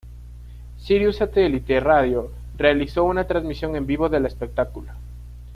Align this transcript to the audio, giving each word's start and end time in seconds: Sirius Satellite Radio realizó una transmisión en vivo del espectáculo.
Sirius 0.77 1.17
Satellite 1.17 1.79
Radio 1.79 2.31
realizó 2.57 3.03
una 3.03 3.27
transmisión 3.27 3.75
en 3.75 3.85
vivo 3.85 4.09
del 4.09 4.25
espectáculo. 4.25 4.93